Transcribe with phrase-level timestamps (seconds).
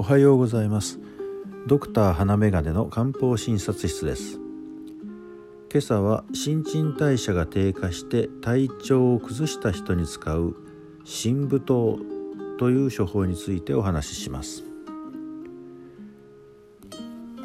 [0.00, 1.00] おはようございます。
[1.66, 4.38] ドクター花眼鏡の漢方診察室です。
[5.72, 10.54] 今朝は新陳代謝が低下して体調を崩した人に使う
[11.02, 11.98] 新武糖
[12.60, 14.62] という処方についてお話しします。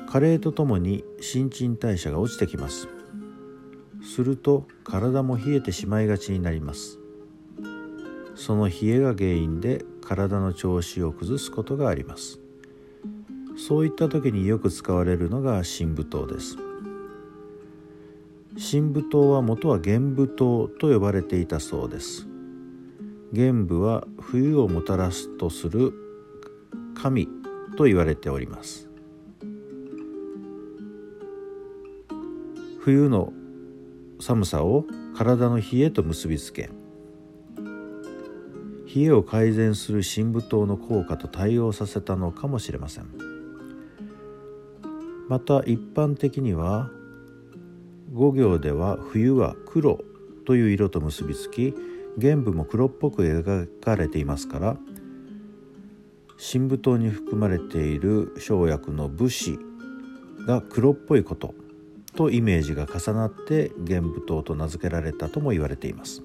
[0.07, 2.87] 加齢とともに新陳代謝が落ちてきます。
[4.03, 6.99] すると体も冷えてしまいがちになります。
[8.35, 12.42] その冷えが原因で体の調子を崩すことがあります。
[13.55, 16.57] そういった時によく使われるのが深部糖です。
[18.57, 22.27] 深部糖は元は玄武糖と呼ばれていたそうです。
[23.31, 25.93] 玄武は冬をもたらすとする
[26.93, 27.27] 神
[27.77, 28.87] と言われております。
[32.79, 33.33] 冬の
[34.19, 34.85] 寒さを
[35.15, 36.69] 体の冷えと結びつけ
[38.93, 43.32] 冷えを改善する深部糖の効果と対応させたのかもしれません。
[45.33, 46.91] また一般的には
[48.13, 49.99] 五行では冬は黒
[50.45, 51.73] という色と結びつき
[52.19, 54.77] 玄武も黒っぽく描かれていますから
[56.37, 59.57] 真武糖に含まれている生薬の武士
[60.45, 61.55] が黒っぽいこと
[62.15, 66.21] とイメージが重なって玄武糖と名付けられたとも言われています。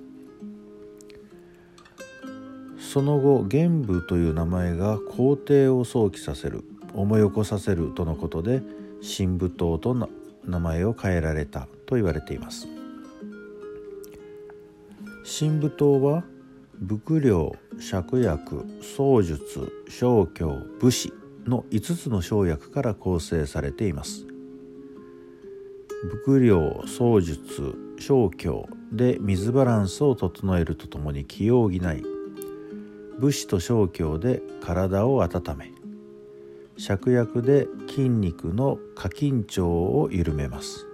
[2.78, 8.60] その後玄武という名前が皇帝を想起させる思い起こさせるとのことで
[9.02, 9.94] 神武島と
[10.44, 12.66] 名前を変えられたと言われています。
[15.24, 16.24] 神武島は
[16.80, 21.12] 仏領芍薬槍術小教武士
[21.46, 24.26] の5つの生薬から構成されています。
[26.24, 31.80] 仏領槍術小教で水バランスを整えるとともに気を補い
[33.18, 35.72] 武士と小教で体を温め
[36.78, 40.86] 芍薬で筋肉の過緊張を緩めます。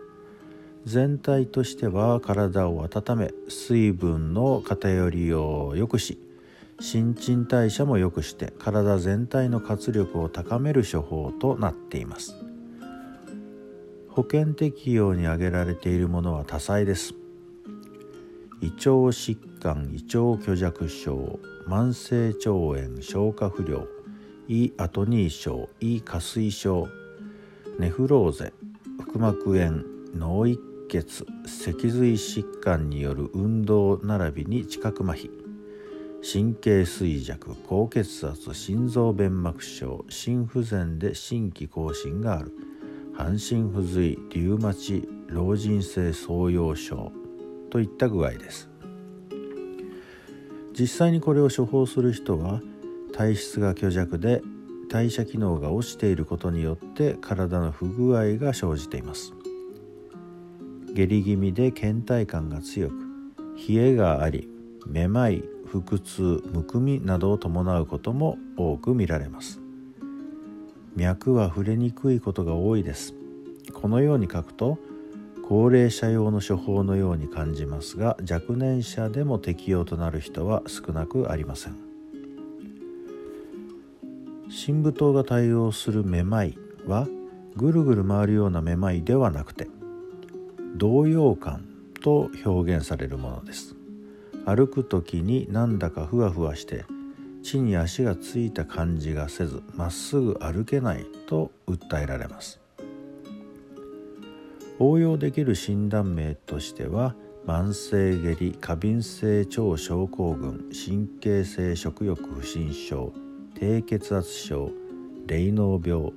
[0.85, 6.19] 全体としては体を温め水分の偏りを良くし
[6.81, 12.35] 新陳代謝も良くして体全体の活力を高める処方となっています。
[14.09, 17.15] 保険適用に挙げられているものは多彩です。
[18.61, 22.51] 胃腸疾患胃腸虚弱症慢性腸
[22.81, 23.87] 炎消化不良
[24.47, 26.87] 胃アトニー症胃下垂症
[27.79, 28.53] ネフローゼ
[28.99, 29.83] 腹膜炎
[30.15, 30.61] 脳一
[30.91, 35.31] 血脊髄疾患による運動並びに知覚麻痺。
[36.23, 42.53] 神経衰弱高血圧心臓弁膜症心不全で心気更新がある。
[43.15, 47.13] 半身不随リウマチ老人性創用症
[47.71, 48.69] といった具合です。
[50.79, 52.61] 実際にこれを処方する人は
[53.15, 54.43] 体質が虚弱で
[54.91, 59.33] 代謝機能が落ちていることによって体の不具合が生じています。
[60.93, 62.95] 下痢気味で倦怠感が強く
[63.69, 64.49] 冷えがあり
[64.87, 69.61] めまい腹痛むくみなどを伴うことも多く見られます。
[70.97, 73.15] 脈は触れにくいことが多いです。
[73.73, 74.79] このように書くと
[75.47, 81.94] 高齢者用の処方のように感じますが若年者でも適用となる人は少なくありません。
[84.65, 87.07] 深部糖が対応するめまいは
[87.55, 89.69] ぐるぐる回るようなめまいではなくて
[90.75, 91.67] 動揺感
[92.03, 93.77] と表現されるものです。
[94.47, 96.87] 歩く時になんだかふわふわして
[97.43, 102.59] 地に足がついた感じがせずまっすぐ歩けないと訴えられます。
[104.79, 107.15] 応用できる診断名としては
[107.47, 113.13] 慢性下痢過敏性腸症候群神経性食欲不振症
[113.55, 114.71] 低血圧症
[115.27, 116.13] 霊脳病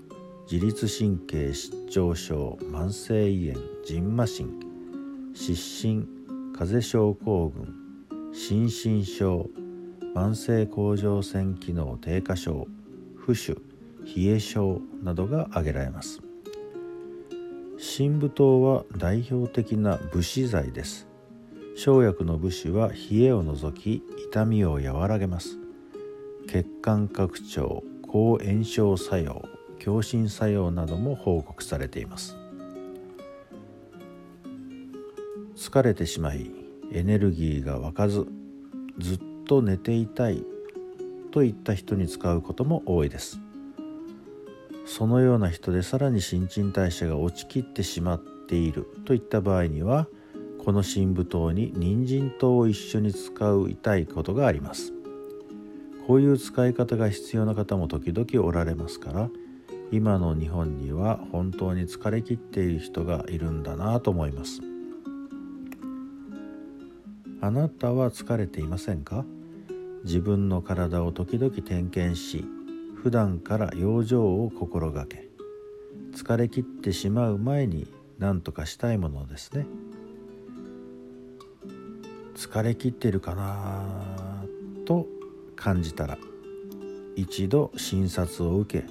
[0.47, 3.55] 自律神経失調症慢性胃炎
[3.85, 4.47] 腎麻疹
[5.33, 6.07] 失神
[6.53, 9.47] 風邪症候群心身症
[10.15, 12.67] 慢性甲状腺機能低下症
[13.15, 13.55] 浮腫
[14.03, 16.21] 冷え症などが挙げられます。
[17.77, 21.07] 深部糖は代表的な武士剤です。
[21.75, 25.66] 生薬の武士は冷えを除き痛みを和らげます。
[26.47, 29.43] 血管拡張抗炎症作用
[29.79, 32.37] 強心作用なども報告されています。
[35.55, 36.51] 疲れてしまい
[36.91, 38.27] エネルギーが湧かず
[38.97, 40.45] ずっと寝ていたい
[41.31, 43.39] といった人に使うことも多いです。
[44.85, 50.07] そのような人でさらに新陳代謝が落ちきってしまっているといった場合には
[50.63, 54.96] この深部糖に人参糖を一緒に使う痛いことがあります。
[56.07, 59.29] こういう使い方が必要な方も時々おられますから
[59.91, 64.61] 今の日本には本当に疲れ切っている人がいるんだなと思います。
[67.41, 69.25] あなたは疲れていませんか？
[70.05, 72.45] 自分の体を時々点検し
[72.95, 75.27] 普段から養生を心がけ
[76.13, 77.85] 疲れ切ってしまう前に
[78.17, 79.65] 何とかしたいものですね。
[82.35, 83.83] 疲れ切ってるかな
[84.85, 85.05] と
[85.57, 86.17] 感じたら
[87.17, 88.87] 一度診察を受け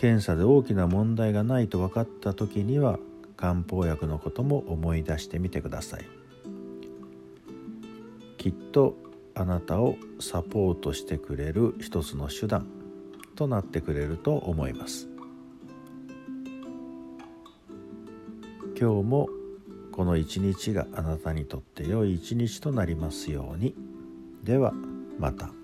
[0.00, 2.98] 検査で大きな問題がないと分かった時には
[3.36, 6.06] 漢方薬のことも思い出してみてください。
[8.36, 8.96] きっと
[9.34, 12.66] あなたをサポートしてくれる一つの手段
[13.34, 15.08] となってくれると思います。
[18.80, 19.28] 今日も
[19.90, 23.74] この一日があなたにとって良い一日となりますように。
[24.44, 24.72] では
[25.18, 25.57] また。